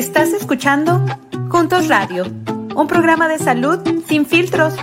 [0.00, 1.04] Estás escuchando
[1.50, 2.24] Juntos Radio,
[2.74, 4.74] un programa de salud sin filtros.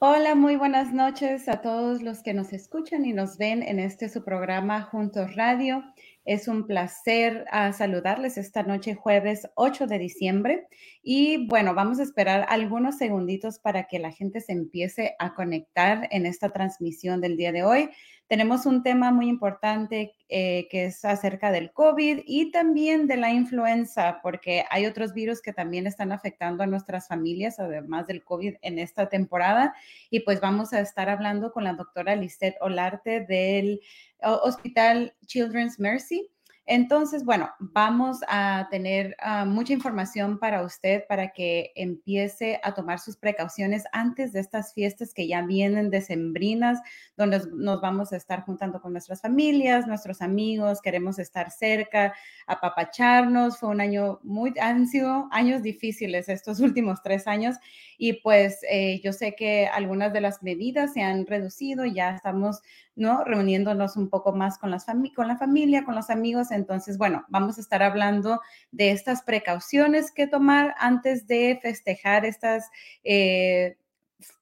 [0.00, 4.08] Hola, muy buenas noches a todos los que nos escuchan y nos ven en este
[4.08, 5.84] su programa Juntos Radio.
[6.24, 10.66] Es un placer ah, saludarles esta noche, jueves 8 de diciembre.
[11.04, 16.08] Y bueno, vamos a esperar algunos segunditos para que la gente se empiece a conectar
[16.10, 17.90] en esta transmisión del día de hoy.
[18.30, 23.32] Tenemos un tema muy importante eh, que es acerca del COVID y también de la
[23.32, 28.54] influenza, porque hay otros virus que también están afectando a nuestras familias, además del COVID
[28.62, 29.74] en esta temporada.
[30.10, 33.80] Y pues vamos a estar hablando con la doctora Lisette Olarte del
[34.22, 36.30] Hospital Children's Mercy
[36.70, 43.00] entonces, bueno, vamos a tener ah, mucha información para usted para que empiece a tomar
[43.00, 46.78] sus precauciones antes de estas fiestas que ya vienen decembrinas,
[47.16, 52.14] donde nos vamos a estar juntando con nuestras familias, nuestros amigos, queremos estar cerca,
[52.46, 53.58] apapacharnos.
[53.58, 57.56] Fue un año muy, han sido años difíciles estos últimos tres años
[57.98, 62.62] y pues eh, yo sé que algunas de las medidas se han reducido, ya estamos
[63.00, 63.24] ¿no?
[63.24, 64.84] Reuniéndonos un poco más con, las
[65.16, 66.50] con la familia, con los amigos.
[66.60, 72.70] Entonces, bueno, vamos a estar hablando de estas precauciones que tomar antes de festejar estas,
[73.02, 73.76] eh,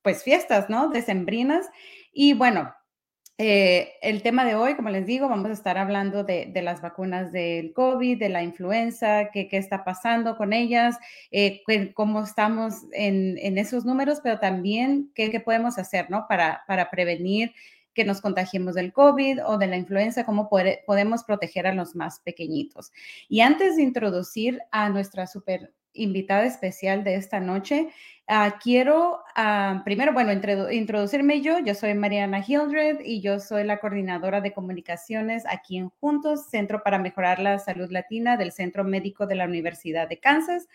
[0.03, 0.91] pues, fiestas, ¿no?
[0.91, 1.67] Decembrinas.
[2.13, 2.75] Y bueno,
[3.41, 7.31] eh, el tema de hoy, como les digo, vamos a estar hablando de, las vacunas
[7.31, 10.99] del COVID, de la influenza, qué, está pasando con ellas,
[11.31, 11.63] eh,
[11.95, 16.27] cómo estamos en, en, esos números, pero también qué, qué podemos hacer, ¿no?
[16.29, 17.53] Para, para prevenir
[17.95, 22.21] que nos contagiemos del COVID o de la influenza, cómo podemos proteger a los más
[22.21, 22.93] pequeñitos.
[23.29, 27.89] Y antes de introducir a nuestra super invitada especial de esta noche,
[28.27, 30.33] ah, quiero ah, primero, bueno,
[30.71, 31.59] introducirme yo.
[31.59, 36.83] Yo soy Mariana Hildred y yo soy la coordinadora de comunicaciones aquí en Juntos, Centro
[36.83, 40.69] para Mejorar la Salud Latina del Centro Médico de la Universidad de Kansas.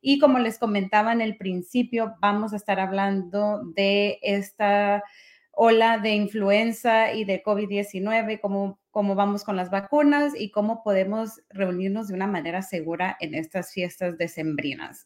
[0.00, 5.02] Y como les comentaba en el principio, vamos a estar hablando de esta
[5.60, 11.40] ola de influenza y de COVID-19, cómo, cómo vamos con las vacunas y cómo podemos
[11.50, 15.04] reunirnos de una manera segura en estas fiestas decembrinas.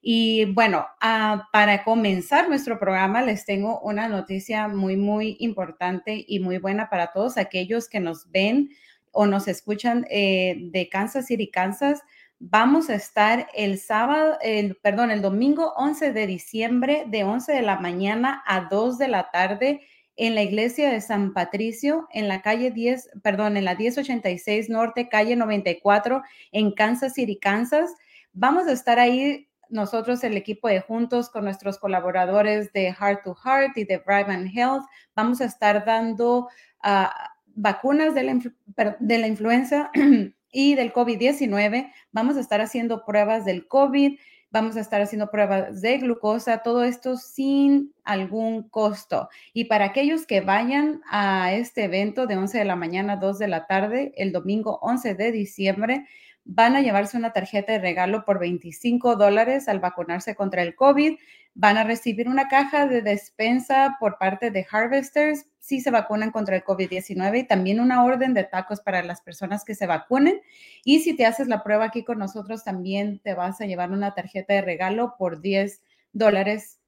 [0.00, 6.40] Y bueno, ah, para comenzar nuestro programa, les tengo una noticia muy, muy importante y
[6.40, 8.70] muy buena para todos aquellos que nos ven
[9.12, 12.02] o nos escuchan eh, de Kansas City, Kansas.
[12.40, 17.62] Vamos a estar el sábado, el, perdón, el domingo 11 de diciembre de 11 de
[17.62, 19.82] la mañana a 2 de la tarde
[20.26, 25.08] en la iglesia de San Patricio, en la calle 10, perdón, en la 1086 Norte,
[25.08, 26.22] calle 94,
[26.52, 27.90] en Kansas City, Kansas.
[28.32, 33.34] Vamos a estar ahí nosotros, el equipo de Juntos, con nuestros colaboradores de Heart to
[33.34, 34.84] Heart y de Bright Health.
[35.16, 36.48] Vamos a estar dando
[36.84, 39.90] ah, vacunas de la, de la influenza
[40.52, 41.92] y del COVID-19.
[42.12, 44.20] Vamos a estar haciendo pruebas del COVID
[44.52, 49.28] vamos a estar haciendo pruebas de glucosa, todo esto sin algún costo.
[49.54, 53.38] Y para aquellos que vayan a este evento de 11 de la mañana a 2
[53.38, 56.06] de la tarde, el domingo 11 de diciembre,
[56.44, 61.18] van a llevarse una tarjeta de regalo por 25 dólares al vacunarse contra el COVID.
[61.54, 66.56] Van a recibir una caja de despensa por parte de Harvesters si se vacunan contra
[66.56, 70.40] el COVID-19 y también una orden de tacos para las personas que se vacunen.
[70.84, 74.14] Y si te haces la prueba aquí con nosotros, también te vas a llevar una
[74.14, 75.80] tarjeta de regalo por 10
[76.12, 76.80] dólares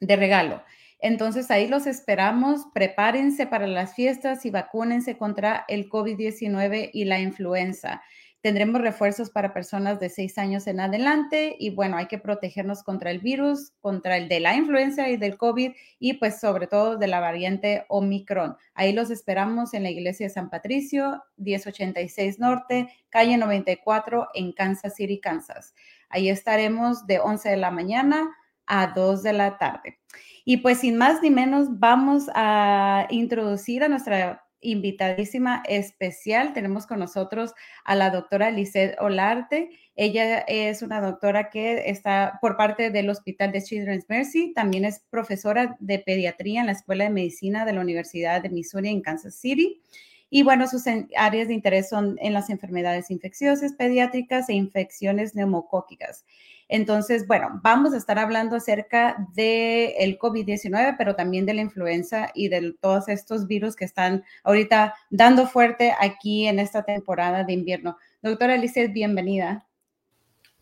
[0.00, 0.62] de regalo.
[0.98, 2.66] Entonces ahí los esperamos.
[2.72, 8.02] Prepárense para las fiestas y vacúnense contra el COVID-19 y la influenza.
[8.42, 13.12] Tendremos refuerzos para personas de seis años en adelante y bueno, hay que protegernos contra
[13.12, 15.70] el virus, contra el de la influenza y del COVID
[16.00, 18.56] y pues sobre todo de la variante Omicron.
[18.74, 24.96] Ahí los esperamos en la iglesia de San Patricio, 1086 Norte, calle 94 en Kansas
[24.96, 25.72] City, Kansas.
[26.08, 28.28] Ahí estaremos de 11 de la mañana
[28.66, 30.00] a 2 de la tarde.
[30.44, 36.52] Y pues sin más ni menos, vamos a introducir a nuestra invitadísima especial.
[36.54, 37.52] Tenemos con nosotros
[37.84, 39.70] a la doctora Lisette Olarte.
[39.94, 44.54] Ella es una doctora que está por parte del Hospital de Children's Mercy.
[44.54, 48.88] También es profesora de pediatría en la Escuela de Medicina de la Universidad de Missouri
[48.88, 49.82] en Kansas City.
[50.30, 56.24] Y bueno, sus áreas de interés son en las enfermedades infecciosas, pediátricas e infecciones neumocóquicas.
[56.72, 62.48] Entonces, bueno, vamos a estar hablando acerca del COVID-19, pero también de la influenza y
[62.48, 67.98] de todos estos virus que están ahorita dando fuerte aquí en esta temporada de invierno.
[68.22, 69.66] Doctora Lizeth, bienvenida.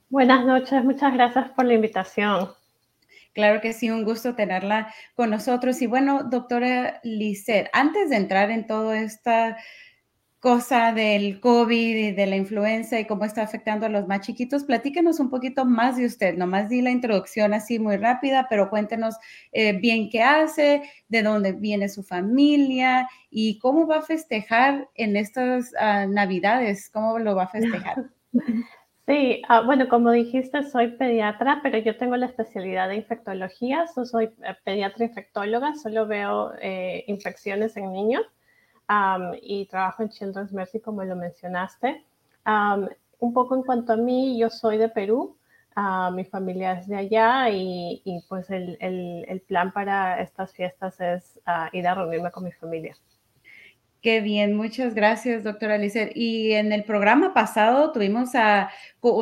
[0.08, 2.50] Buenas noches, muchas gracias por la invitación.
[3.32, 5.80] Claro que sí, un gusto tenerla con nosotros.
[5.80, 9.56] Y bueno, doctora Lisset, antes de entrar en toda esta
[10.40, 14.64] cosa del COVID y de la influenza y cómo está afectando a los más chiquitos.
[14.64, 19.16] Platíquenos un poquito más de usted, nomás di la introducción así muy rápida, pero cuéntenos
[19.52, 25.16] eh, bien qué hace, de dónde viene su familia y cómo va a festejar en
[25.16, 28.06] estas ah, navidades, cómo lo va a festejar.
[29.06, 34.26] Sí, ah, bueno, como dijiste, soy pediatra, pero yo tengo la especialidad de infectología, soy
[34.26, 38.22] eh, pediatra infectóloga, solo veo eh, infecciones en niños
[39.42, 42.04] y trabajo en Children's Mercy, como lo mencionaste.
[43.18, 45.36] un poco en cuanto a mí, yo soy de Perú,
[45.76, 50.52] uh, mi familia es de allá y, y pues el, el, el, plan para estas
[50.52, 52.96] fiestas es uh, ir a reunirme con mi familia.
[54.02, 56.12] Qué bien, muchas gracias, doctora Lizer.
[56.14, 58.70] Y en el programa pasado tuvimos a,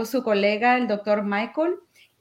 [0.04, 1.74] su colega, el doctor Michael.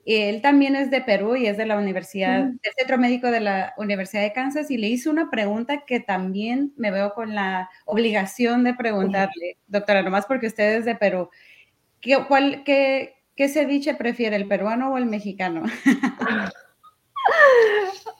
[0.07, 3.73] Él también es de Perú y es de la Universidad, del Centro Médico de la
[3.77, 8.63] Universidad de Kansas, y le hice una pregunta que también me veo con la obligación
[8.63, 11.29] de preguntarle, doctora, nomás porque usted es de Perú.
[11.99, 15.63] ¿Qué, cuál, qué, qué ceviche prefiere, el peruano o el mexicano?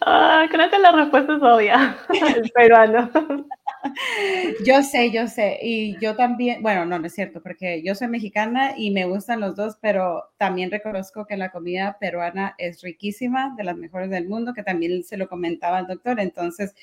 [0.10, 1.98] Ah, creo que la respuesta es obvia,
[2.36, 3.10] el peruano.
[4.66, 5.60] Yo sé, yo sé.
[5.62, 9.40] Y yo también, bueno, no, no es cierto, porque yo soy mexicana y me gustan
[9.40, 14.28] los dos, pero también reconozco que la comida peruana es riquísima, de las mejores del
[14.28, 16.20] mundo, que también se lo comentaba el doctor.
[16.20, 16.76] Entonces,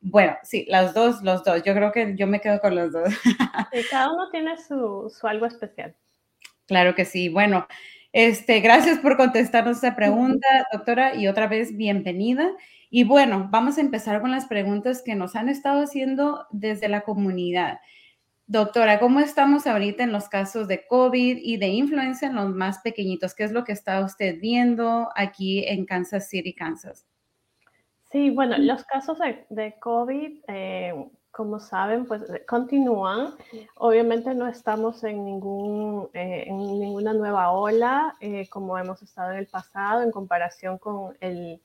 [0.00, 1.62] bueno, sí, los dos, los dos.
[1.62, 3.12] Yo creo que yo me quedo con los dos.
[3.90, 5.94] cada uno tiene su, su algo especial.
[6.66, 7.28] Claro que sí.
[7.28, 7.66] Bueno,
[8.12, 12.50] este, gracias por contestarnos esta pregunta, doctora, y otra vez bienvenida.
[12.90, 17.02] Y bueno, vamos a empezar con las preguntas que nos han estado haciendo desde la
[17.02, 17.78] comunidad.
[18.48, 22.80] Doctora, ¿cómo estamos ahorita en los casos de COVID y de influenza en los más
[22.80, 23.32] pequeñitos?
[23.32, 27.06] ¿Qué es lo que está usted viendo aquí en Kansas City, Kansas?
[28.10, 29.18] Sí, bueno, los casos
[29.50, 30.92] de, COVID, eh,
[31.30, 33.34] como saben, pues continúan.
[33.76, 39.38] Obviamente no estamos en, ningún, eh, en ninguna nueva ola eh, como hemos estado en
[39.38, 41.60] el pasado en comparación con el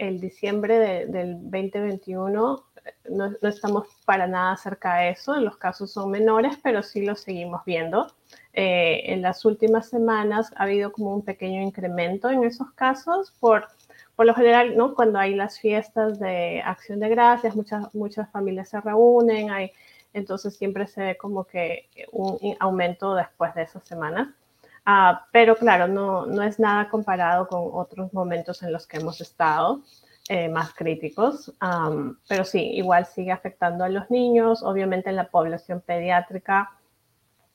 [0.00, 2.64] el diciembre del 2021
[3.10, 7.62] no, estamos para nada cerca de eso, los casos son menores, pero sí los seguimos
[7.64, 8.06] viendo.
[8.52, 13.68] Eh, en las últimas semanas ha habido como un pequeño incremento en esos casos por,
[14.16, 14.94] por lo general, ¿no?
[14.94, 19.72] Cuando hay las fiestas de acción de gracias, muchas, muchas familias se reúnen, hay,
[20.14, 24.28] entonces siempre se ve como que un aumento después de esas semanas.
[24.92, 29.20] Ah, pero claro, no, no, es nada comparado con otros momentos en los que hemos
[29.20, 29.82] estado
[30.28, 31.54] eh, más críticos,
[32.28, 36.72] pero sí, igual sigue afectando a los niños, obviamente en la población pediátrica.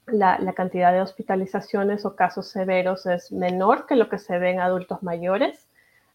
[0.08, 4.52] La, la, cantidad de hospitalizaciones o casos severos es menor que lo que se ve
[4.52, 5.68] en adultos mayores,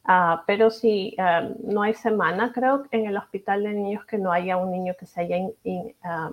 [0.08, 1.14] uh, pero sí,
[1.64, 5.04] no hay semana, creo, en el hospital de niños que no haya un niño que
[5.04, 5.36] se haya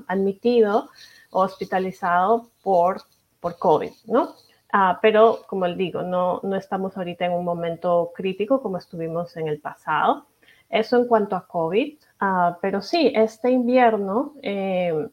[0.08, 0.90] admitido
[1.32, 3.02] o hospitalizado por,
[3.42, 4.47] por COVID, ¿no?
[4.72, 9.38] Ah, pero, como les digo, no, no estamos ahorita en un momento crítico como estuvimos
[9.38, 10.28] en el pasado.
[10.70, 11.98] Eso en cuanto a COVID.
[12.20, 15.08] Ah, pero sí, este invierno eh,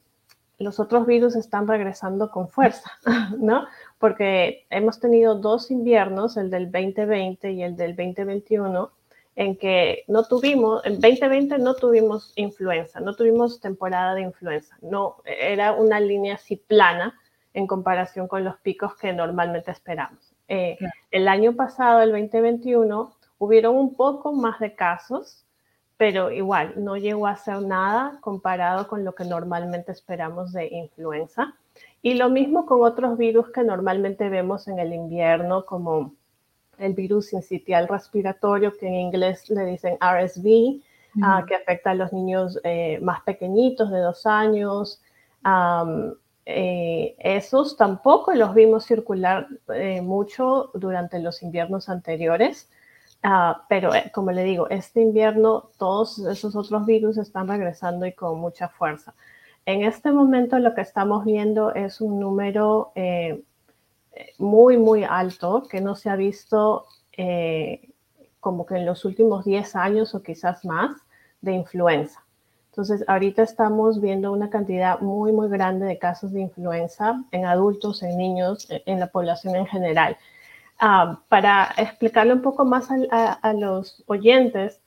[0.58, 2.90] los otros virus están regresando con fuerza,
[3.38, 3.66] ¿no?
[3.98, 8.90] Porque hemos tenido dos inviernos, el del 2020 y el del 2021,
[9.36, 15.16] en que no tuvimos, en 2020 no tuvimos influenza, no tuvimos temporada de influenza, no,
[15.24, 17.18] era una línea así plana
[17.54, 20.34] en comparación con los picos que normalmente esperamos.
[20.48, 20.76] Eh,
[21.10, 25.46] el año pasado, el 2021, hubieron un poco más de casos,
[25.96, 31.54] pero igual no llegó a ser nada comparado con lo que normalmente esperamos de influenza.
[32.02, 36.12] Y lo mismo con otros virus que normalmente vemos en el invierno, como
[36.78, 40.82] el virus sincitial respiratorio, que en inglés le dicen RSV,
[41.22, 45.00] ah, que afecta a los niños eh, más pequeñitos de dos años.
[46.46, 52.70] Eh, esos tampoco los vimos circular eh, mucho durante los inviernos anteriores,
[53.22, 58.12] ah, pero eh, como le digo, este invierno todos esos otros virus están regresando y
[58.12, 59.14] con mucha fuerza.
[59.64, 62.92] En este momento lo que estamos viendo es un número
[64.38, 66.84] muy, muy alto que no se ha visto
[68.40, 70.92] como que en los últimos 10 años o quizás más
[71.40, 72.23] de influenza.
[72.74, 78.02] Entonces, ahorita estamos viendo una cantidad muy, muy grande de casos de influenza en adultos,
[78.02, 80.16] en niños, e, en la población en general.
[80.80, 84.80] Ah, para explicarle un poco más a, los oyentes,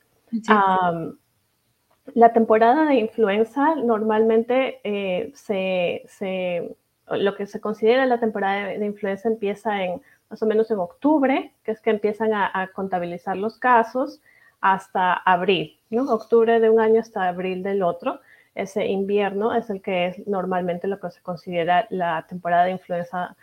[2.14, 6.76] la temporada de influenza normalmente eh, se,
[7.10, 11.54] lo que se considera la temporada de, influenza empieza en más o menos en octubre,
[11.64, 14.20] que es que empiezan a contabilizar los casos
[14.62, 16.04] hasta abril, ¿no?
[16.12, 18.20] Octubre de un año hasta abril del otro.
[18.56, 23.36] ese invierno es el que es normalmente lo que se considera la temporada de influenza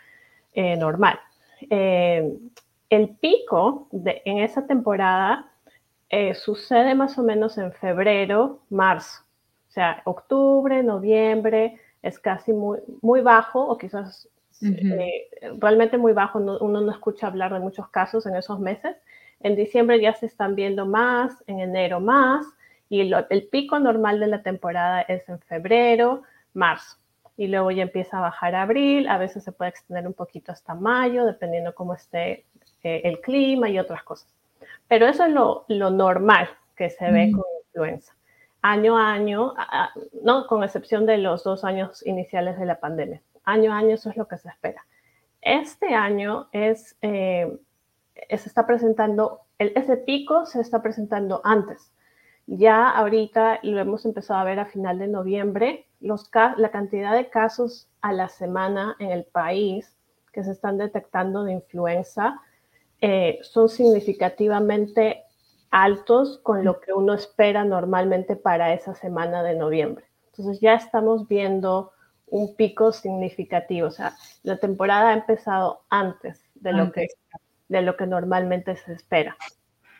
[0.53, 1.19] eh, normal.
[1.69, 2.37] Eh,
[2.89, 5.51] el pico de, en esa temporada
[6.09, 9.23] eh, sucede más o menos en febrero, marzo.
[9.69, 14.29] O sea, octubre, noviembre es casi muy, muy bajo o quizás
[15.59, 16.39] realmente muy bajo.
[16.39, 18.95] uno no escucha hablar de muchos casos en esos meses.
[19.45, 22.47] En diciembre ya se están viendo más, en enero más,
[22.89, 26.23] y el pico normal de la temporada es en febrero,
[26.55, 26.97] marzo.
[27.37, 30.73] Y luego ya empieza a bajar abril, a veces se puede extender un poquito hasta
[30.73, 32.43] mayo, dependiendo cómo esté
[32.81, 34.33] eh, el clima y otras cosas.
[34.87, 38.15] Pero eso es lo, lo normal que se ve con influenza.
[38.63, 39.53] Año a año,
[40.23, 43.21] no con excepción de los dos años iniciales de la pandemia.
[43.43, 44.83] Año a año eso es lo que se espera.
[45.39, 47.59] Este año es, eh,
[48.29, 51.91] se está presentando, el, ese pico se está presentando antes.
[52.47, 57.29] Ya ahorita lo hemos empezado a ver a final de noviembre, los, la cantidad de
[57.29, 59.97] casos a la semana en el país
[60.31, 62.39] que se están detectando de influenza
[63.01, 65.23] eh, son significativamente
[65.71, 70.05] altos con lo que uno espera normalmente para esa semana de noviembre.
[70.27, 71.91] Entonces ya estamos viendo
[72.27, 77.07] un pico significativo, o sea, la temporada ha empezado antes de lo, Que,
[77.67, 79.35] de lo que normalmente se espera.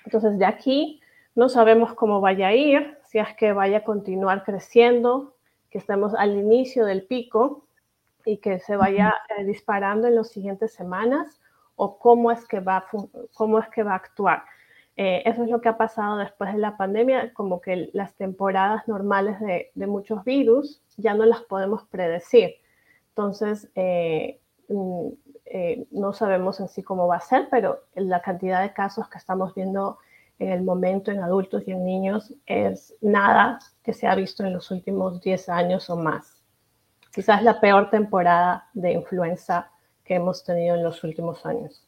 [0.06, 1.02] Entonces de aquí
[1.36, 5.36] no sabemos cómo vaya a ir, si es que vaya a continuar creciendo,
[5.70, 7.68] que estemos al inicio del pico
[8.26, 11.42] y que se vaya eh, disparando en las siguientes semanas
[11.76, 12.86] o cómo es que va,
[13.34, 14.44] cómo es que va a actuar.
[14.98, 18.88] Eh, eso es lo que ha pasado después de la pandemia, como que las temporadas
[18.88, 22.56] normales de, muchos virus ya no las podemos predecir.
[23.10, 24.40] Entonces, eh,
[25.52, 29.18] mm, no sabemos en sí cómo va a ser, pero la cantidad de casos que
[29.18, 30.00] estamos viendo
[30.40, 34.54] en el momento en adultos y en niños es nada que se ha visto en
[34.54, 36.44] los últimos 10 años o más.
[37.14, 39.72] Quizás la peor temporada de influenza
[40.04, 41.85] que hemos tenido en los últimos años.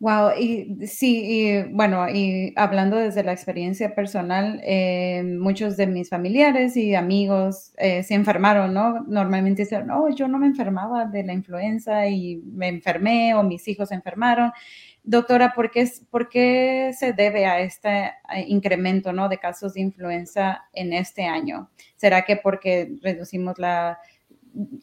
[0.00, 6.08] Wow, y sí, y bueno, y hablando desde la experiencia personal, eh, muchos de mis
[6.08, 9.00] familiares y amigos eh, se enfermaron, ¿no?
[9.08, 13.66] Normalmente dicen, no, yo no me enfermaba de la influenza y me enfermé o mis
[13.66, 14.52] hijos se enfermaron.
[15.02, 18.12] Doctora, ¿por qué, ¿por qué, se debe a este
[18.46, 19.28] incremento ¿no?
[19.28, 21.70] de casos de influenza en este año?
[21.96, 23.98] ¿Será que porque reducimos la...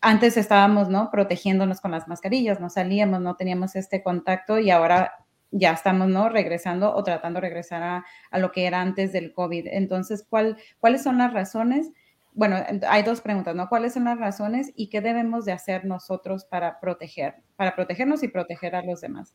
[0.01, 1.09] Antes estábamos ¿no?
[1.11, 5.13] protegiéndonos con las mascarillas, no salíamos, no teníamos este contacto y ahora
[5.51, 6.29] ya estamos ¿no?
[6.29, 9.67] regresando o tratando de regresar a, a lo que era antes del COVID.
[9.71, 11.91] Entonces, ¿cuál, ¿cuáles son las razones?
[12.33, 12.57] Bueno,
[12.89, 13.69] hay dos preguntas, ¿no?
[13.69, 18.27] ¿Cuáles son las razones y qué debemos de hacer nosotros para proteger, para protegernos y
[18.27, 19.33] proteger a los demás?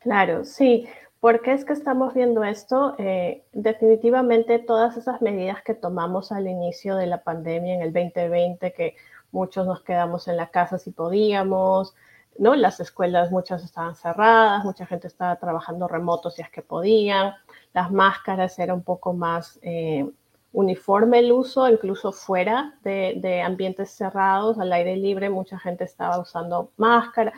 [0.00, 0.88] Claro, sí.
[1.20, 2.96] ¿Por qué es que estamos viendo esto?
[2.98, 8.72] Eh, definitivamente todas esas medidas que tomamos al inicio de la pandemia en el 2020,
[8.74, 8.96] que
[9.34, 11.94] muchos nos quedamos en la casa si podíamos,
[12.38, 12.54] ¿no?
[12.54, 17.34] Las escuelas muchas estaban cerradas, mucha gente estaba trabajando remoto si es que podían,
[17.74, 20.08] las máscaras eran un poco más eh,
[20.52, 26.70] uniforme el uso, incluso fuera de, ambientes cerrados, al aire libre, mucha gente estaba usando
[26.76, 27.32] máscara.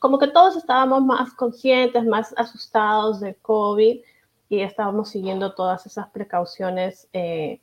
[0.00, 4.00] como que todos estábamos más conscientes, más asustados de COVID
[4.48, 7.60] y estábamos siguiendo todas esas precauciones eh,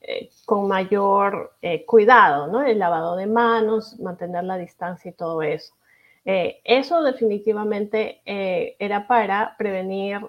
[0.00, 2.62] eh, con mayor eh, cuidado, ¿no?
[2.62, 5.74] El lavado de manos, mantener la distancia y todo eso.
[6.24, 10.20] eso definitivamente era para prevenir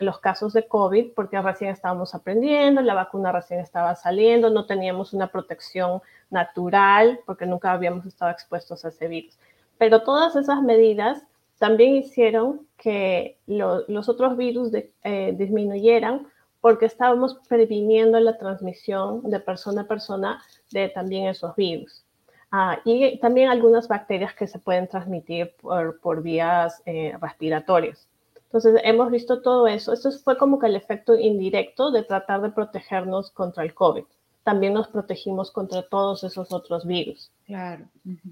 [0.00, 5.12] los casos de COVID porque recién estábamos aprendiendo, la vacuna recién estaba saliendo, no teníamos
[5.14, 9.38] una protección natural porque nunca habíamos estado expuestos a ese virus.
[9.78, 11.24] Pero todas esas medidas
[11.60, 16.26] también hicieron que los otros virus eh, disminuyeran
[16.60, 22.04] porque estábamos previniendo la transmisión de persona a persona de también esos virus.
[22.52, 28.08] Ah, y también algunas bacterias que se pueden transmitir por, vías eh, respiratorias.
[28.50, 29.92] Entonces, hemos visto todo eso.
[29.92, 34.02] Esto fue como que el efecto indirecto de tratar de protegernos contra el COVID.
[34.42, 37.30] También nos protegimos contra todos esos otros virus.
[37.46, 37.84] Claro.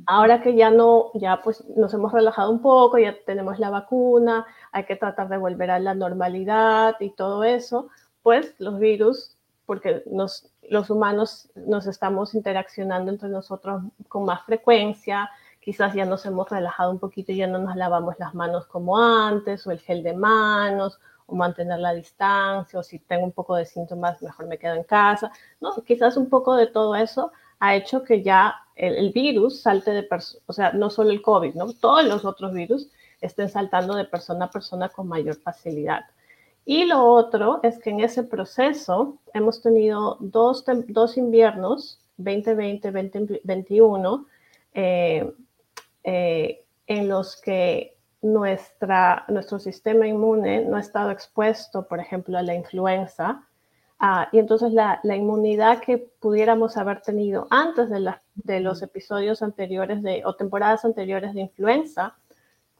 [0.06, 4.44] Ahora que ya no, ya pues nos hemos relajado un poco, ya tenemos la vacuna,
[4.72, 7.88] hay que tratar de volver a la normalidad y todo eso,
[8.22, 15.94] pues los virus, porque los humanos nos estamos interaccionando entre nosotros con más frecuencia, quizás
[15.94, 19.70] ya nos hemos relajado un poquito ya no nos lavamos las manos como antes, o
[19.70, 24.22] el gel de manos, o mantener la distancia, o si tengo un poco de síntomas,
[24.22, 25.30] mejor me quedo en casa.
[25.60, 30.04] No, quizás un poco de todo eso ha hecho que ya el, virus salte de
[30.04, 31.72] persona, o sea, no solo el COVID, ¿no?
[31.74, 32.88] Todos los otros virus
[33.20, 36.04] estén saltando de persona a persona con mayor facilidad.
[36.70, 44.26] Y lo otro es que en ese proceso hemos tenido dos, dos inviernos, 2020, 2021,
[44.74, 45.32] eh,
[46.04, 52.42] eh, en los que nuestra, nuestro sistema inmune no ha estado expuesto, por ejemplo, a
[52.42, 53.48] la influenza.
[53.98, 59.40] Ah, y entonces la, la, inmunidad que pudiéramos haber tenido antes de, de los episodios
[59.40, 62.14] anteriores de, o temporadas anteriores de influenza,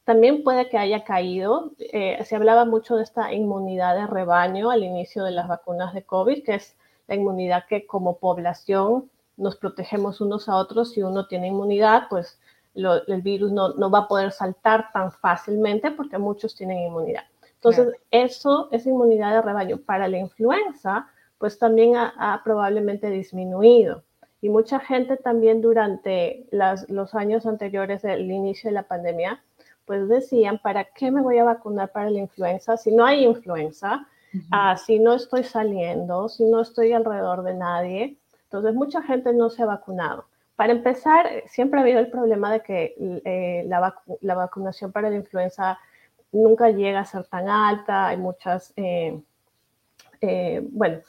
[0.09, 1.73] también puede que haya caído.
[1.77, 6.01] Eh, se hablaba mucho de esta inmunidad de rebaño al inicio de las vacunas de
[6.01, 6.75] COVID, que es
[7.07, 10.93] la inmunidad que como población nos protegemos unos a otros.
[10.93, 12.39] Si uno tiene inmunidad, pues
[12.73, 17.25] el virus no, no, va a poder saltar tan fácilmente porque muchos tienen inmunidad.
[17.53, 24.01] Entonces, eso, esa inmunidad de rebaño para la influenza, pues también ha, probablemente disminuido.
[24.41, 29.43] Y mucha gente también durante las, los años anteriores del inicio de la pandemia
[29.89, 34.07] pues decían, ¿para qué me voy a vacunar para la influenza si no hay influenza?
[34.51, 38.19] Ah, si no estoy saliendo, si no estoy alrededor de nadie.
[38.43, 40.25] Entonces, mucha gente no se ha vacunado.
[40.55, 42.93] Para empezar, siempre ha habido el problema de que
[43.25, 45.79] eh, la, la, vacunación para la influenza
[46.31, 48.09] nunca llega a ser tan alta.
[48.09, 49.19] Hay muchas, eh,
[50.21, 50.99] eh, bueno,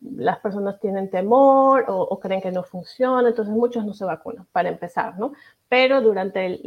[0.00, 4.68] las personas tienen temor o, creen que no funciona, entonces muchos no se vacunan, para
[4.68, 5.32] empezar, ¿no?
[5.70, 6.58] pero durante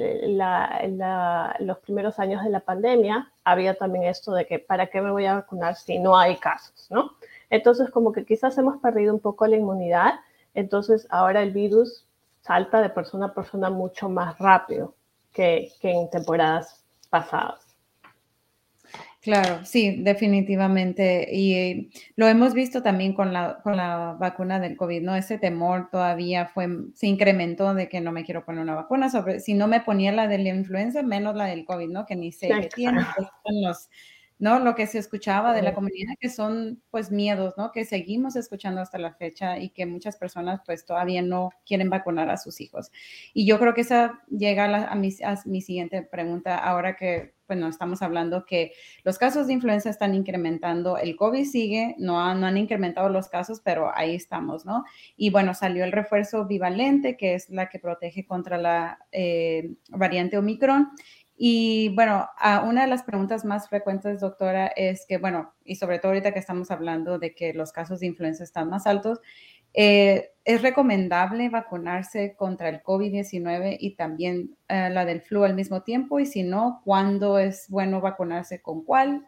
[1.59, 5.25] los primeros años de la pandemia había también esto de que para qué me voy
[5.25, 7.11] a vacunar si no hay casos, ¿no?
[7.49, 10.13] Entonces como que quizás hemos perdido un poco la inmunidad,
[10.53, 12.05] entonces ahora el virus
[12.41, 14.93] salta de persona a persona mucho más rápido
[15.33, 17.62] que en temporadas pasadas.
[19.23, 21.29] Claro, sí, definitivamente.
[21.31, 25.15] Y eh, lo hemos visto también con la, con la vacuna del COVID, ¿no?
[25.15, 29.39] Ese temor todavía fue, se incrementó de que no me quiero poner una vacuna, sobre
[29.39, 32.05] si no me ponía la de la influenza, menos la del COVID, ¿no?
[32.05, 33.29] Que ni sé qué tiene, pues,
[33.63, 33.89] los,
[34.39, 34.59] ¿no?
[34.59, 37.71] Lo que se escuchaba de la comunidad, que son pues miedos, ¿no?
[37.71, 42.29] Que seguimos escuchando hasta la fecha y que muchas personas pues todavía no quieren vacunar
[42.29, 42.91] a sus hijos.
[43.33, 47.67] Y yo creo que esa llega a, mi, a mi siguiente pregunta, ahora que bueno,
[47.67, 48.71] estamos hablando que
[49.03, 53.27] los casos de influenza están incrementando, el COVID sigue, no han, no han incrementado los
[53.29, 54.83] casos, pero ahí estamos, ¿no?
[55.15, 60.39] Y bueno, salió el refuerzo bivalente, que es la que protege contra la eh, variante
[60.39, 60.89] Omicron.
[61.35, 62.27] Y bueno,
[62.65, 66.39] una de las preguntas más frecuentes, doctora, es que, bueno, y sobre todo ahorita que
[66.39, 69.19] estamos hablando de que los casos de influenza están más altos,
[69.73, 75.81] eh, ¿es recomendable vacunarse contra el COVID-19 y también eh, la del flu al mismo
[75.81, 76.19] tiempo?
[76.19, 79.27] Y si no, ¿cuándo es bueno vacunarse con cuál?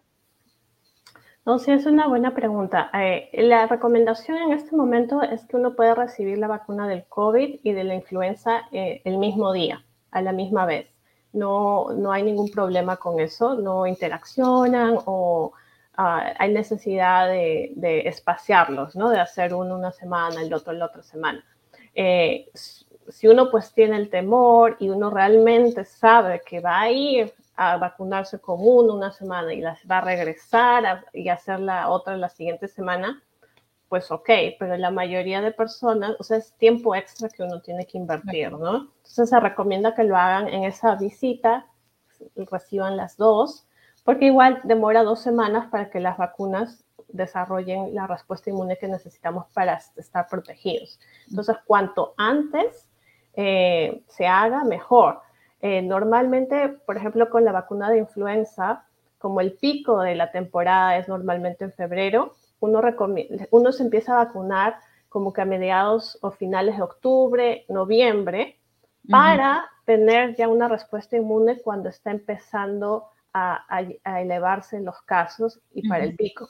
[1.46, 2.90] No, sí, es una buena pregunta.
[2.94, 7.60] Eh, la recomendación en este momento es que uno puede recibir la vacuna del COVID
[7.62, 10.88] y de la influenza el mismo día, a la misma vez
[11.36, 15.54] no, no hay ningún problema con eso, no interaccionan o
[15.98, 19.10] ah, hay necesidad de, espaciarlos, ¿no?
[19.10, 21.44] De hacer uno una semana, el otro la otra semana.
[21.94, 22.50] Eh,
[23.10, 27.78] si uno pues tiene el temor y uno realmente sabe que va a ir a
[27.78, 32.30] vacunarse con uno una semana y las va a regresar y hacer la otra la
[32.30, 33.24] siguiente semana,
[33.88, 34.30] pues ok,
[34.60, 38.52] pero la mayoría de personas, o sea, es tiempo extra que uno tiene que invertir,
[38.52, 38.92] ¿no?
[38.98, 41.68] Entonces se recomienda que lo hagan en esa visita,
[42.36, 43.65] reciban las dos,
[44.06, 49.48] porque igual demora dos semanas para que las vacunas desarrollen la respuesta inmune que necesitamos
[49.54, 51.00] para estar protegidos.
[51.28, 52.88] Entonces, cuanto antes
[53.34, 55.22] eh, se haga, mejor.
[55.60, 58.86] Eh, normalmente, por ejemplo, con la vacuna de influenza,
[59.18, 62.82] como el pico de la temporada es normalmente en febrero, uno,
[63.50, 64.78] uno se empieza a vacunar
[65.10, 68.60] como que a mediados o finales de octubre, noviembre,
[69.10, 76.06] para tener ya una respuesta inmune cuando está empezando a, elevarse los casos y para
[76.06, 76.48] el pico.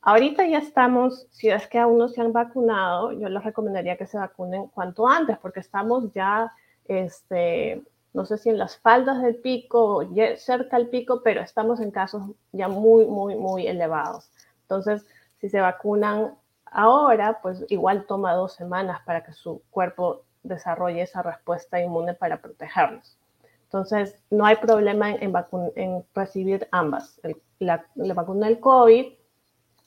[0.00, 4.06] Ahorita ya estamos, si es que aún no se han vacunado, yo les recomendaría que
[4.06, 6.50] se vacunen cuanto antes, porque estamos ya,
[6.86, 7.82] este,
[8.14, 12.22] no sé si en las faldas del pico, cerca al pico, pero estamos en casos
[12.50, 14.30] ya muy, muy, muy elevados.
[14.62, 15.06] Entonces,
[15.38, 21.22] si se vacunan ahora, pues igual toma dos semanas para que su cuerpo desarrolle esa
[21.22, 23.18] respuesta inmune para protegernos.
[23.72, 27.18] Entonces, no hay problema en, recibir ambas,
[27.58, 29.06] la, vacuna del COVID,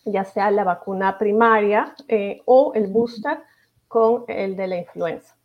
[0.06, 3.38] ya sea la vacuna primaria eh, o el booster
[3.88, 5.38] con el de la influenza.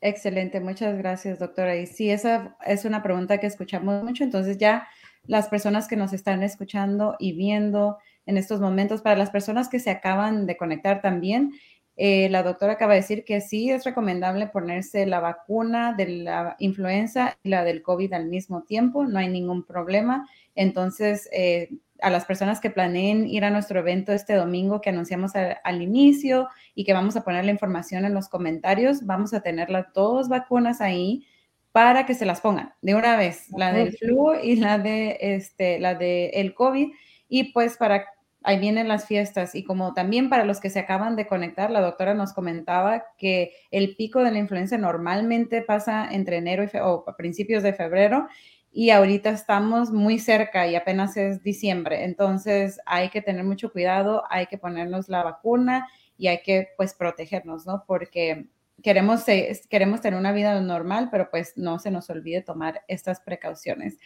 [0.00, 1.76] Excelente, muchas gracias, doctora.
[1.76, 4.88] Y sí, esa es una pregunta que escuchamos mucho, entonces ya
[5.22, 9.02] las personas que nos están escuchando y viendo, en estos momentos.
[9.02, 11.52] Para las personas que se acaban de conectar también,
[11.96, 16.56] eh, la doctora acaba de decir que sí es recomendable ponerse la vacuna de la
[16.58, 20.28] influenza y la del COVID al mismo tiempo, no hay ningún problema.
[20.56, 25.32] Entonces, eh, a las personas que planeen ir a nuestro evento este domingo que anunciamos
[25.36, 29.70] al inicio y que vamos a poner la información en los comentarios, vamos a tener
[29.70, 31.24] las dos vacunas ahí
[31.70, 35.78] para que se las pongan de una vez, la del flu y la de este,
[35.78, 36.88] la de el COVID
[37.28, 38.04] y pues para
[38.44, 41.80] ahí vienen las fiestas y como también para los que se acaban de conectar, la
[41.80, 47.04] doctora nos comentaba que el pico de la influenza normalmente pasa entre enero y o
[47.16, 48.28] principios de febrero
[48.70, 54.24] y ahorita estamos muy cerca y apenas es diciembre, entonces hay que tener mucho cuidado,
[54.30, 57.84] hay que ponernos la vacuna y hay que pues protegernos, ¿no?
[57.86, 58.48] Porque
[58.82, 59.24] queremos,
[59.70, 63.98] queremos tener una vida normal, pero pues no se nos olvide tomar estas precauciones.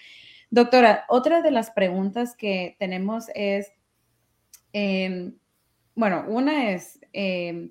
[0.51, 3.73] Doctora, otra de las preguntas que tenemos es,
[4.73, 5.35] Em,
[5.95, 7.71] bueno, una es, em,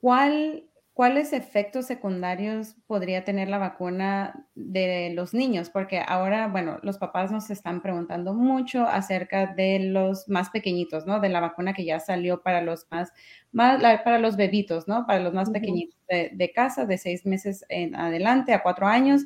[0.00, 5.70] ¿cuáles efectos secundarios podría tener la vacuna de los niños?
[5.70, 11.20] Porque ahora, bueno, los papás nos están preguntando mucho acerca de los más pequeñitos, ¿no?
[11.20, 13.12] De la vacuna que ya salió para los más,
[13.54, 15.06] para los bebitos, ¿no?
[15.06, 19.24] Para los más pequeñitos de, de, casa, de seis meses en adelante a cuatro años.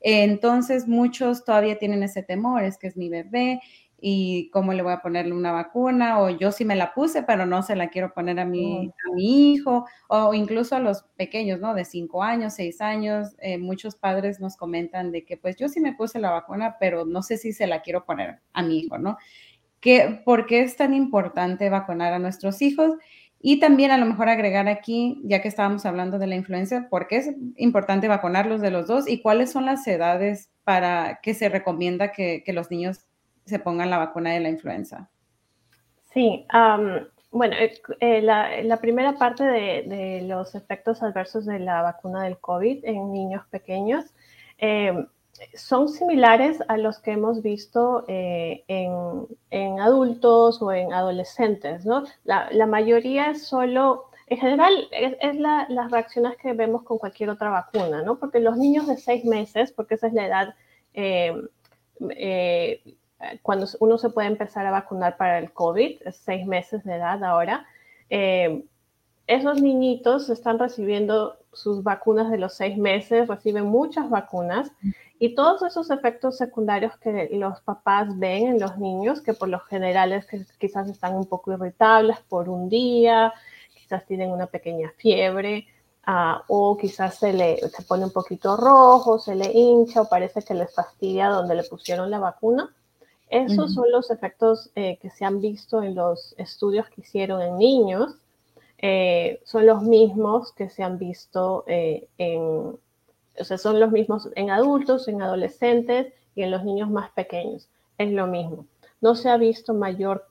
[0.00, 3.60] Entonces, muchos todavía tienen ese temor, es que es mi bebé
[4.00, 7.46] y cómo le voy a ponerle una vacuna, o yo sí me la puse, pero
[7.46, 11.60] no se la quiero poner a mi, a mi hijo, o incluso a los pequeños,
[11.60, 11.74] ¿no?
[11.74, 15.80] De cinco años, seis años, eh, muchos padres nos comentan de que pues yo sí
[15.80, 18.98] me puse la vacuna, pero no sé si se la quiero poner a mi hijo,
[18.98, 19.18] ¿no?
[19.80, 22.92] ¿Qué, ¿Por qué es tan importante vacunar a nuestros hijos?
[23.42, 27.08] Y también a lo mejor agregar aquí, ya que estábamos hablando de la influenza, ¿por
[27.08, 31.48] qué es importante vacunarlos de los dos y cuáles son las edades para que se
[31.48, 33.06] recomienda que, que los niños
[33.50, 35.10] se pongan la vacuna de la influenza.
[36.14, 36.46] Sí,
[37.30, 42.84] bueno, eh, eh, la, primera parte de, los efectos adversos de la vacuna del COVID
[42.84, 44.04] en niños pequeños
[44.58, 45.06] em,
[45.54, 52.02] son similares a los que hemos visto eh, en, adultos o en adolescentes, ¿no?
[52.24, 58.02] La, mayoría es solo, en general, es, las reacciones que vemos con cualquier otra vacuna,
[58.02, 58.18] ¿no?
[58.18, 60.54] Porque los niños de seis meses, porque esa es la edad
[60.94, 61.48] em,
[63.42, 67.66] cuando uno se puede empezar a vacunar para el COVID, seis meses de edad ahora,
[68.08, 68.64] eh,
[69.26, 74.72] esos niñitos están recibiendo sus vacunas de los seis meses, reciben muchas vacunas
[75.18, 79.60] y todos esos efectos secundarios que los papás ven en los niños, que por lo
[79.60, 83.32] general es que quizás están un poco irritables por un día,
[83.74, 85.66] quizás tienen una pequeña fiebre,
[86.06, 90.42] ah, o quizás se le se pone un poquito rojo, se le hincha o parece
[90.42, 92.74] que les fastidia donde le pusieron la vacuna.
[93.30, 97.58] Esos son los efectos eh, que se han visto en los estudios que hicieron en
[97.58, 98.16] niños.
[98.78, 104.28] Eh, son los mismos que se han visto eh, en, o sea, son los mismos
[104.34, 107.68] en adultos, en adolescentes y en los niños más pequeños.
[107.98, 108.66] Es lo mismo.
[109.00, 110.26] No se ha visto mayor,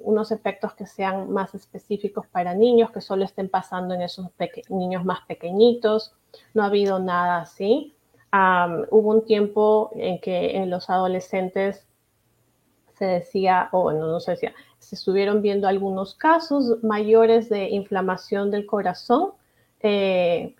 [0.00, 4.26] unos efectos que sean más específicos para niños, que solo estén pasando en esos
[4.68, 6.12] niños más pequeñitos.
[6.52, 7.94] No ha habido nada así.
[8.90, 11.86] hubo un tiempo en que en los adolescentes
[13.00, 18.50] se decía, o no, no se decía, se estuvieron viendo algunos casos mayores de inflamación
[18.50, 19.30] del corazón,
[19.80, 20.54] eh,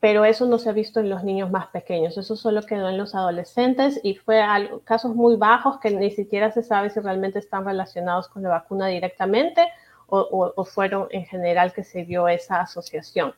[0.00, 2.96] pero eso no se ha visto en los niños más pequeños, eso solo quedó en
[2.96, 4.42] los adolescentes y fue
[4.84, 8.86] casos muy bajos que ni siquiera se sabe si realmente están relacionados con la vacuna
[8.86, 9.68] directamente
[10.06, 13.34] o, fueron en general que se vio esa asociación.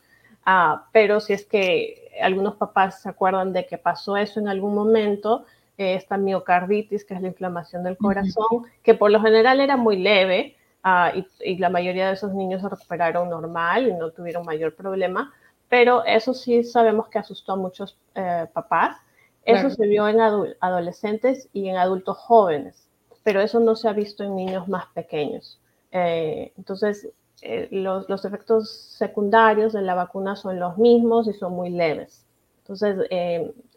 [0.47, 4.75] Ah, pero si es que algunos papás se acuerdan de que pasó eso en algún
[4.77, 5.45] momento,
[5.77, 10.57] esta miocarditis, que es la inflamación del corazón, que por lo general era muy leve
[10.83, 15.33] ah, y, la mayoría de esos niños se recuperaron normal y no tuvieron mayor problema,
[15.69, 18.97] pero eso sí sabemos que asustó a muchos eh, papás.
[19.45, 22.89] Eso se vio en adolescentes y en adultos jóvenes,
[23.25, 25.59] pero eso no se ha visto en niños más pequeños.
[25.91, 27.09] Eh, entonces,
[27.41, 32.25] eh, los, los, efectos secundarios de la vacuna son los mismos y son muy leves.
[32.59, 32.99] Entonces,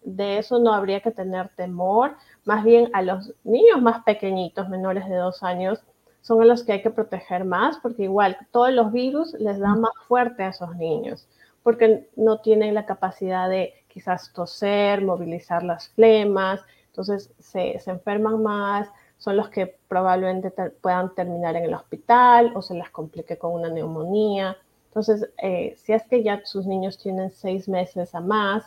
[0.05, 2.15] de eso no habría que tener temor.
[2.45, 5.83] Más bien a los niños más pequeñitos, menores de dos años,
[6.21, 9.81] son a los que hay que proteger más, porque igual todos los virus les dan
[9.81, 11.27] más fuerte a esos niños,
[11.61, 18.89] porque no tienen la capacidad de quizás toser, movilizar las flemas, entonces se, enferman más,
[19.17, 20.49] son los que probablemente
[20.81, 24.57] puedan terminar en el hospital o se les complique con una neumonía.
[24.87, 28.63] Entonces, eh, si es que ya sus niños tienen seis meses a más,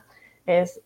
[0.46, 0.81] es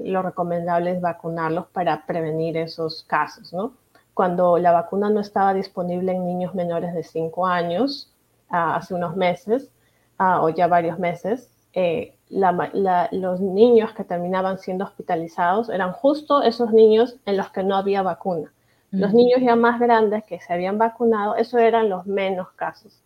[0.00, 3.74] lo recomendable es vacunarlos para prevenir esos casos, ¿no?
[4.14, 8.12] Cuando la vacuna no estaba disponible en niños menores de 5 años,
[8.48, 9.70] ah, hace unos meses,
[10.18, 16.72] ah, o ya varios meses, eh, los niños que terminaban siendo hospitalizados eran justo esos
[16.72, 18.52] niños en los que no había vacuna.
[18.90, 23.02] Los niños ya más grandes que se habían vacunado, eso eran los menos casos.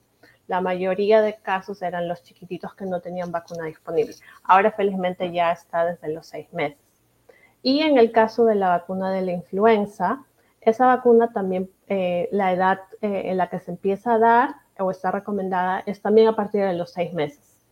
[0.50, 4.16] La mayoría de casos eran los chiquititos que no tenían vacuna disponible.
[4.42, 6.76] Ahora felizmente ya está desde los seis meses.
[7.62, 10.24] Y en el caso de la vacuna de la influenza,
[10.60, 14.90] esa vacuna también, eh, la edad eh, en la que se empieza a dar o
[14.90, 17.64] está recomendada es también a partir de los seis meses.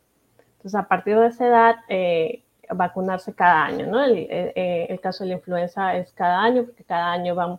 [0.59, 4.05] Entonces, a partir de esa edad, eh, vacunarse cada año, ¿no?
[4.05, 7.59] El, caso de la influenza es cada año, porque cada año van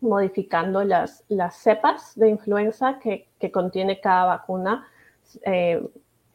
[0.00, 4.86] modificando las, las cepas de influenza que, que contiene cada vacuna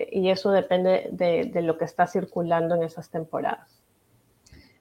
[0.10, 3.81] y eso depende de, de lo que está circulando en esas temporadas.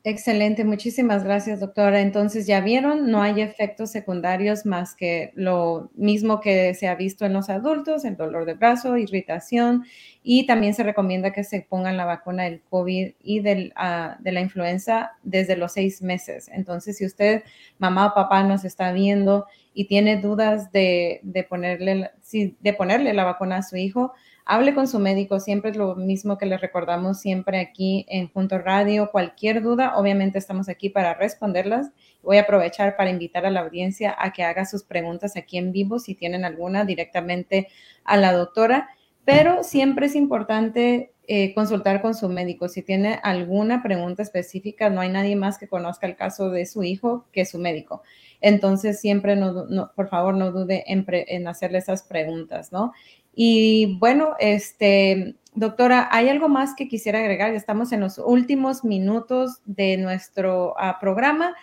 [0.02, 2.00] Excelente, muchísimas gracias, doctora.
[2.00, 7.26] Entonces, ya vieron, no hay efectos secundarios más que lo mismo que se ha visto
[7.26, 9.84] en los adultos, el dolor de brazo, irritación,
[10.22, 13.42] y también se recomienda que se pongan la vacuna del COVID y
[13.76, 16.48] ah, de la influenza desde los seis meses.
[16.50, 17.42] Entonces, si usted,
[17.78, 23.24] mamá o papá, nos está viendo y tiene dudas de, de ponerle, de ponerle la
[23.24, 24.14] vacuna a su hijo,
[24.50, 28.58] hable con su médico, siempre es lo mismo que le recordamos siempre aquí en Junto
[28.58, 29.08] Radio.
[29.12, 31.92] Cualquier duda, obviamente estamos aquí para responderlas.
[32.24, 35.70] Voy a aprovechar para invitar a la audiencia a que haga sus preguntas aquí en
[35.70, 37.68] vivo, si tienen alguna, directamente
[38.02, 38.88] a la doctora.
[39.24, 42.68] Pero siempre es importante eh, consultar con su médico.
[42.68, 46.82] Si tiene alguna pregunta específica, no hay nadie más que conozca el caso de su
[46.82, 48.02] hijo que su médico.
[48.40, 52.92] Entonces, siempre, no, por favor, no dude en hacerle esas preguntas, ¿no?
[53.42, 57.54] Y bueno, este, doctora, ¿hay algo más que quisiera agregar?
[57.54, 61.54] Estamos en los últimos minutos de nuestro ah, programa,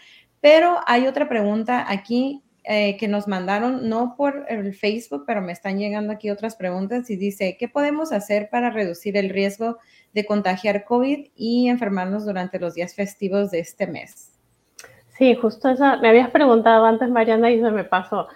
[0.42, 5.52] pero hay otra pregunta aquí eh, que nos mandaron, no por el Facebook, pero me
[5.52, 9.78] están llegando aquí otras preguntas y dice, ¿qué podemos hacer para reducir el riesgo
[10.16, 14.32] de contagiar COVID y enfermarnos durante los días festivos de este mes?
[15.16, 18.28] Sí, justo esa, me habías preguntado antes, Mariana, y se me pasó.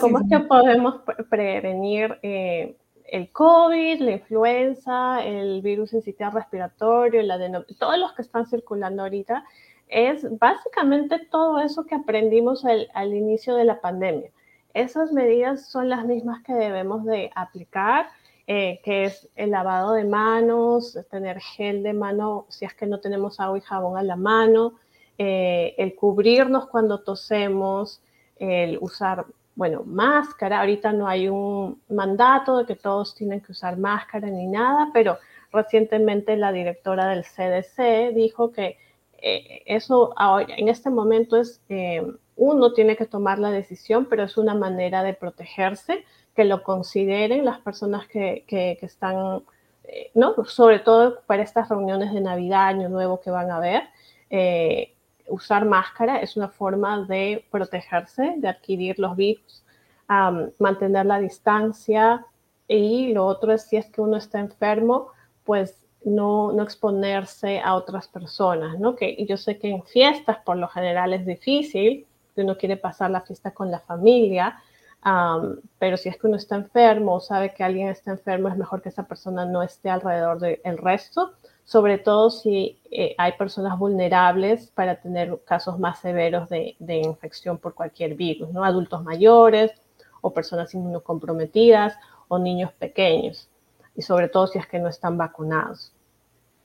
[0.00, 0.96] ¿Cómo es que podemos
[1.30, 8.20] prevenir eh, el COVID, la influenza, el virus sistema respiratorio, el adenovirus, todos los que
[8.20, 9.42] están circulando ahorita?
[9.88, 14.30] Es básicamente todo eso que aprendimos al, inicio de la pandemia.
[14.74, 18.10] Esas medidas son las mismas que debemos de aplicar,
[18.46, 23.00] eh, que es el lavado de manos, tener gel de mano si es que no
[23.00, 24.74] tenemos agua y jabón a la mano,
[25.16, 28.02] eh, el cubrirnos cuando tosemos,
[28.36, 29.26] el usar
[29.60, 34.46] bueno, máscara, ahorita no hay un mandato de que todos tienen que usar máscara ni
[34.46, 35.18] nada, pero
[35.52, 38.78] recientemente la directora del CDC dijo que
[39.20, 42.02] eh, eso ahora, en este momento es, eh,
[42.36, 47.44] uno tiene que tomar la decisión, pero es una manera de protegerse, que lo consideren
[47.44, 49.42] las personas que, que, están,
[49.84, 50.42] eh, ¿no?
[50.46, 53.82] Sobre todo para estas reuniones de Navidad, Año Nuevo que van a haber
[55.30, 59.64] usar máscara es una forma de protegerse, de adquirir los virus,
[60.58, 62.26] mantener la distancia
[62.66, 65.08] y lo otro es si es que uno está enfermo,
[65.44, 68.96] pues no, no exponerse a otras personas, ¿no?
[68.96, 73.10] Que yo sé que en fiestas por lo general es difícil, que uno quiere pasar
[73.10, 74.62] la fiesta con la familia,
[75.78, 78.82] pero si es que uno está enfermo o sabe que alguien está enfermo, es mejor
[78.82, 81.32] que esa persona no esté alrededor del resto
[81.70, 87.74] sobre todo si eh, hay personas vulnerables para tener casos más severos de, infección por
[87.74, 88.64] cualquier virus, ¿no?
[88.64, 89.70] Adultos mayores
[90.20, 91.94] o personas inmunocomprometidas
[92.26, 93.48] o niños pequeños,
[93.94, 95.92] y sobre todo si es que no están vacunados.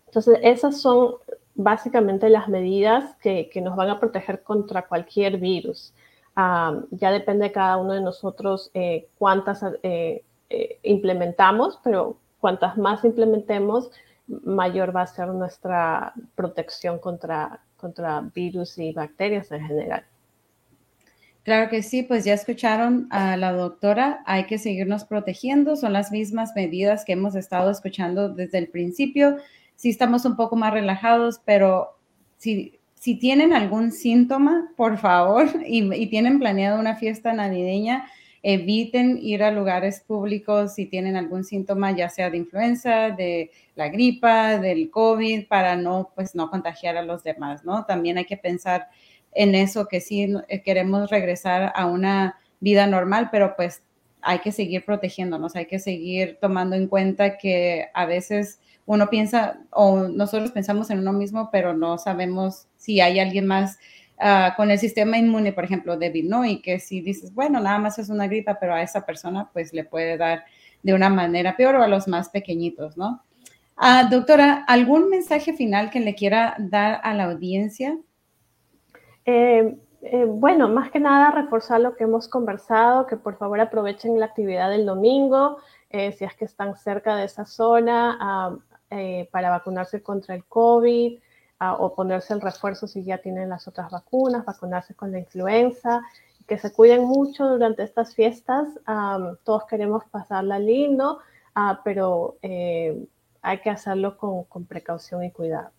[0.08, 1.18] Entonces, esas son
[1.54, 5.94] básicamente las medidas que, nos van a proteger contra cualquier virus.
[6.36, 10.24] Ah, ya depende de cada uno de nosotros eh, cuántas eh,
[10.82, 13.92] implementamos, pero cuantas más implementemos,
[14.28, 20.06] mayor va a ser nuestra protección contra, contra virus y bacterias en general.
[21.44, 26.12] Claro que sí, pues ya escucharon a la doctora, hay que seguirnos protegiendo, son las
[26.12, 29.38] mismas medidas que hemos estado escuchando desde el principio.
[29.76, 32.00] Sí estamos un poco más relajados, pero
[32.38, 38.08] si, si tienen algún síntoma, por favor, y, y tienen planeado una fiesta navideña,
[38.48, 43.90] eviten ir a lugares públicos si tienen algún síntoma, ya sea de influenza, de la
[43.90, 47.86] gripa, del COVID, para no, pues, no contagiar a los demás, ¿no?
[47.86, 48.88] También hay que pensar
[49.32, 53.82] en eso, que sí eh, queremos regresar a una vida normal, pero pues
[54.22, 59.58] hay que seguir protegiéndonos, hay que seguir tomando en cuenta que a veces uno piensa
[59.72, 63.80] o nosotros pensamos en uno mismo, pero no sabemos si hay alguien más
[64.18, 66.46] Ah, con el sistema inmune, por ejemplo, débil, ¿no?
[66.46, 69.74] Y que si dices, bueno, nada más es una gripa, pero a esa persona pues
[69.74, 70.46] le puede dar
[70.84, 73.24] de una manera peor o a los más pequeñitos, ¿no?
[73.76, 77.98] Ah, doctora, ¿algún mensaje final que le quiera dar a la audiencia?
[79.26, 84.20] Eh, Eh, bueno, más que nada reforzar lo que hemos conversado, que por favor aprovechen
[84.20, 85.58] la actividad del domingo,
[85.90, 88.56] eh, si es que están cerca de esa zona, ah,
[89.32, 91.20] para vacunarse contra el COVID
[91.74, 96.02] o ponerse el refuerzo si ya tienen las otras vacunas, vacunarse con la influenza,
[96.48, 98.68] que se cuiden mucho durante estas fiestas.
[99.44, 101.20] todos queremos pasarla lindo,
[101.56, 105.72] ah, pero hay que hacerlo con precaución y cuidado.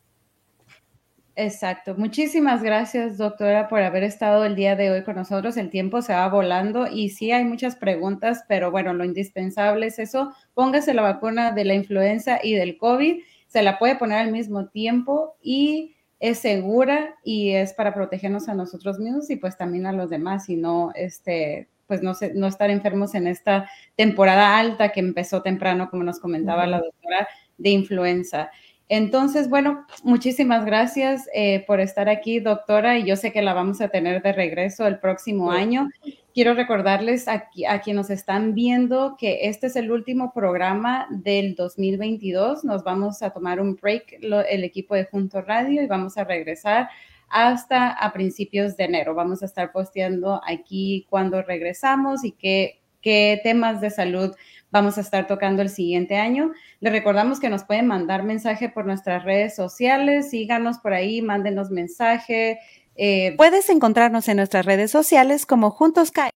[1.38, 1.94] Exacto.
[1.98, 5.58] Muchísimas gracias, doctora, por haber estado el día de hoy con nosotros.
[5.58, 9.98] El tiempo se va volando y sí hay muchas preguntas, pero bueno, lo indispensable es
[9.98, 10.32] eso.
[10.54, 13.22] Póngase la vacuna de la influenza y del COVID.
[13.56, 18.54] Se la puede poner al mismo tiempo y es segura y es para protegernos a
[18.54, 22.68] nosotros mismos y pues también a los demás y no, este, pues no, no estar
[22.68, 28.50] enfermos en esta temporada alta que empezó temprano, como nos comentaba la doctora, de influenza.
[28.88, 33.80] Entonces, bueno, muchísimas gracias eh, por estar aquí, doctora, y yo sé que la vamos
[33.80, 35.88] a tener de regreso el próximo año.
[36.32, 41.56] Quiero recordarles a, a quienes nos están viendo que este es el último programa del
[41.56, 42.62] 2022.
[42.64, 46.88] Nos vamos a tomar un break, el equipo de Junto Radio, y vamos a regresar
[47.28, 49.14] hasta a principios de enero.
[49.14, 54.34] Vamos a estar posteando aquí cuando regresamos y qué, qué temas de salud
[54.70, 56.52] vamos a estar tocando el siguiente año.
[56.80, 61.70] Les recordamos que nos pueden mandar mensaje por nuestras redes sociales, síganos por ahí, mándenos
[61.70, 62.58] mensaje.
[62.96, 66.30] Eh, Puedes encontrarnos en nuestras redes sociales como Juntos CAE.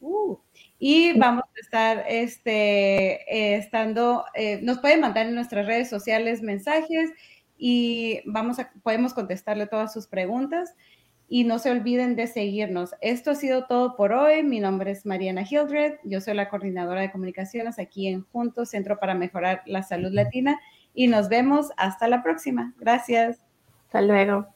[0.00, 0.36] Uh,
[0.78, 6.42] y vamos a estar este, eh, estando, eh, nos pueden mandar en nuestras redes sociales
[6.42, 7.10] mensajes
[7.58, 10.74] y vamos a, podemos contestarle todas sus preguntas
[11.28, 12.94] y no se olviden de seguirnos.
[13.00, 14.42] Esto ha sido todo por hoy.
[14.42, 15.94] Mi nombre es Mariana Hildred.
[16.04, 20.60] Yo soy la coordinadora de comunicaciones aquí en Juntos, Centro para Mejorar la Salud Latina.
[20.94, 22.74] Y nos vemos hasta la próxima.
[22.78, 23.42] Gracias.
[23.86, 24.46] Hasta luego.